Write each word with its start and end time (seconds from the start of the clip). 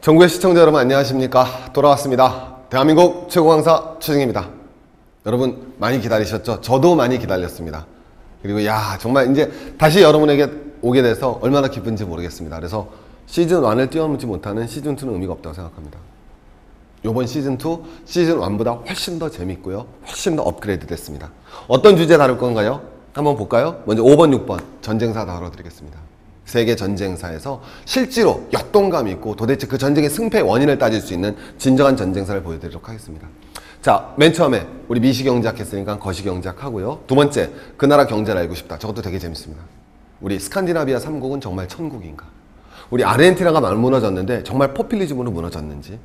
전국의 0.00 0.30
시청자 0.30 0.62
여러분 0.62 0.80
안녕하십니까? 0.80 1.74
돌아왔습니다. 1.74 2.56
대한민국 2.70 3.28
최고 3.28 3.48
강사 3.48 3.96
최승입니다. 4.00 4.48
여러분 5.26 5.74
많이 5.76 6.00
기다리셨죠? 6.00 6.62
저도 6.62 6.94
많이 6.94 7.18
기다렸습니다. 7.18 7.84
그리고 8.40 8.64
야 8.64 8.96
정말 8.98 9.30
이제 9.30 9.52
다시 9.76 10.00
여러분에게 10.00 10.48
오게 10.80 11.02
돼서 11.02 11.38
얼마나 11.42 11.68
기쁜지 11.68 12.06
모르겠습니다. 12.06 12.56
그래서 12.56 12.88
시즌 13.26 13.60
1을 13.60 13.90
뛰어넘지 13.90 14.24
못하는 14.24 14.66
시즌 14.66 14.96
2는 14.96 15.12
의미가 15.12 15.34
없다고 15.34 15.54
생각합니다. 15.54 15.98
요번 17.04 17.26
시즌 17.26 17.58
2 17.58 17.58
시즌 18.06 18.38
1보다 18.38 18.82
훨씬 18.88 19.18
더 19.18 19.28
재밌고요. 19.28 19.84
훨씬 20.06 20.34
더 20.34 20.42
업그레이드 20.44 20.86
됐습니다. 20.86 21.30
어떤 21.68 21.98
주제 21.98 22.16
다룰 22.16 22.38
건가요? 22.38 22.80
한번 23.12 23.36
볼까요? 23.36 23.82
먼저 23.84 24.02
5번 24.02 24.34
6번 24.46 24.62
전쟁사 24.80 25.26
다뤄드리겠습니다 25.26 25.98
세계 26.50 26.74
전쟁사에서 26.74 27.62
실제로 27.84 28.48
역동감 28.52 29.06
있고 29.08 29.36
도대체 29.36 29.68
그 29.68 29.78
전쟁의 29.78 30.10
승패 30.10 30.40
원인을 30.40 30.78
따질 30.78 31.00
수 31.00 31.14
있는 31.14 31.36
진정한 31.58 31.96
전쟁사를 31.96 32.42
보여드리도록 32.42 32.88
하겠습니다. 32.88 33.28
자, 33.80 34.12
맨 34.16 34.32
처음에 34.32 34.66
우리 34.88 34.98
미시경제학 34.98 35.60
했으니까 35.60 36.00
거시경제학 36.00 36.64
하고요. 36.64 37.02
두 37.06 37.14
번째, 37.14 37.50
그 37.76 37.86
나라 37.86 38.06
경제를 38.06 38.40
알고 38.42 38.56
싶다. 38.56 38.78
저것도 38.78 39.00
되게 39.00 39.20
재밌습니다. 39.20 39.62
우리 40.20 40.40
스칸디나비아 40.40 40.98
3국은 40.98 41.40
정말 41.40 41.68
천국인가? 41.68 42.26
우리 42.90 43.04
아르헨티나가 43.04 43.60
말 43.60 43.76
무너졌는데 43.76 44.42
정말 44.42 44.74
포퓰리즘으로 44.74 45.30
무너졌는지 45.30 46.00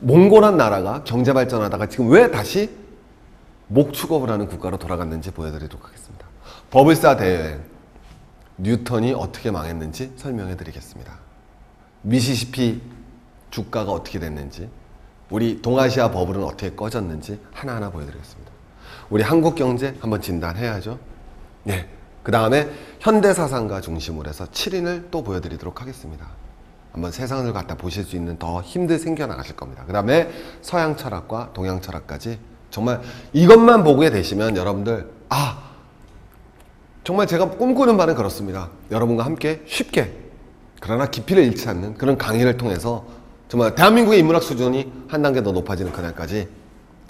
몽골한 0.00 0.56
나라가 0.56 1.04
경제 1.04 1.34
발전하다가 1.34 1.86
지금 1.90 2.10
왜 2.10 2.30
다시 2.30 2.70
목축업을 3.68 4.30
하는 4.30 4.48
국가로 4.48 4.78
돌아갔는지 4.78 5.32
보여드리도록 5.32 5.86
하겠습니다. 5.86 6.26
버블사 6.70 7.16
대여행 7.16 7.71
뉴턴이 8.62 9.12
어떻게 9.14 9.50
망했는지 9.50 10.12
설명해 10.16 10.56
드리겠습니다. 10.56 11.18
미시시피 12.02 12.80
주가가 13.50 13.90
어떻게 13.92 14.18
됐는지, 14.18 14.70
우리 15.30 15.60
동아시아 15.60 16.10
버블은 16.10 16.44
어떻게 16.44 16.74
꺼졌는지 16.74 17.40
하나하나 17.52 17.90
보여드리겠습니다. 17.90 18.52
우리 19.10 19.22
한국 19.22 19.56
경제 19.56 19.96
한번 20.00 20.20
진단해야죠. 20.20 20.98
네. 21.64 21.88
그 22.22 22.30
다음에 22.30 22.70
현대사상가 23.00 23.80
중심으로 23.80 24.28
해서 24.28 24.44
7인을 24.46 25.10
또 25.10 25.24
보여드리도록 25.24 25.80
하겠습니다. 25.80 26.28
한번 26.92 27.10
세상을 27.10 27.50
갖다 27.52 27.74
보실 27.74 28.04
수 28.04 28.14
있는 28.14 28.38
더 28.38 28.62
힘들 28.62 28.98
생겨나가실 28.98 29.56
겁니다. 29.56 29.82
그 29.86 29.92
다음에 29.92 30.30
서양 30.60 30.96
철학과 30.96 31.50
동양 31.52 31.80
철학까지 31.80 32.38
정말 32.70 33.00
이것만 33.32 33.82
보게 33.82 34.10
되시면 34.10 34.56
여러분들, 34.56 35.10
아, 35.30 35.71
정말 37.04 37.26
제가 37.26 37.50
꿈꾸는 37.50 37.96
바는 37.96 38.14
그렇습니다. 38.14 38.70
여러분과 38.90 39.24
함께 39.24 39.62
쉽게 39.66 40.12
그러나 40.80 41.06
깊이를 41.06 41.42
잃지 41.44 41.68
않는 41.68 41.94
그런 41.94 42.16
강의를 42.16 42.56
통해서 42.56 43.04
정말 43.48 43.74
대한민국의 43.74 44.20
인문학 44.20 44.42
수준이 44.42 44.92
한 45.08 45.22
단계 45.22 45.42
더 45.42 45.52
높아지는 45.52 45.92
그날까지 45.92 46.48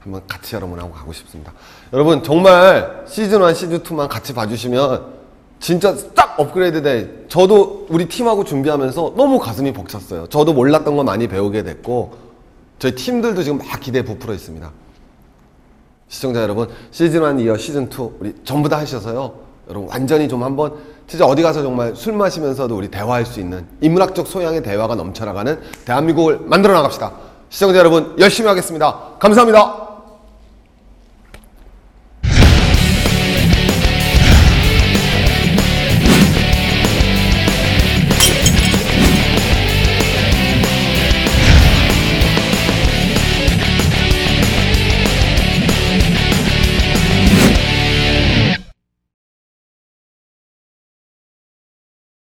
한번 0.00 0.22
같이 0.28 0.54
여러분하고 0.54 0.92
가고 0.92 1.12
싶습니다. 1.12 1.52
여러분 1.92 2.22
정말 2.22 3.04
시즌 3.08 3.42
1, 3.42 3.54
시즌 3.54 3.82
2만 3.82 4.08
같이 4.08 4.34
봐주시면 4.34 5.16
진짜 5.58 5.96
딱 6.14 6.38
업그레이드 6.38 6.82
돼. 6.82 7.24
저도 7.28 7.86
우리 7.88 8.06
팀하고 8.06 8.44
준비하면서 8.44 9.14
너무 9.16 9.38
가슴이 9.38 9.72
벅찼어요. 9.72 10.26
저도 10.28 10.52
몰랐던 10.52 10.96
거 10.96 11.02
많이 11.02 11.26
배우게 11.26 11.62
됐고 11.62 12.14
저희 12.78 12.94
팀들도 12.94 13.42
지금 13.42 13.58
막 13.58 13.80
기대에 13.80 14.02
부풀어 14.02 14.34
있습니다. 14.34 14.70
시청자 16.08 16.42
여러분 16.42 16.68
시즌 16.90 17.38
1 17.38 17.44
이어 17.44 17.56
시즌 17.56 17.84
2 17.84 17.96
우리 18.20 18.34
전부 18.44 18.68
다 18.68 18.78
하셔서요 18.78 19.45
여러분 19.68 19.88
완전히 19.88 20.28
좀 20.28 20.42
한번 20.42 20.74
진짜 21.06 21.24
어디 21.24 21.42
가서 21.42 21.62
정말 21.62 21.94
술 21.94 22.12
마시면서도 22.14 22.76
우리 22.76 22.88
대화할 22.88 23.24
수 23.24 23.40
있는 23.40 23.66
인문학적 23.80 24.26
소양의 24.26 24.62
대화가 24.62 24.94
넘쳐나가는 24.94 25.60
대한민국을 25.84 26.40
만들어 26.44 26.74
나갑시다. 26.74 27.12
시청자 27.48 27.78
여러분 27.78 28.14
열심히 28.18 28.48
하겠습니다. 28.48 29.12
감사합니다 29.18 29.85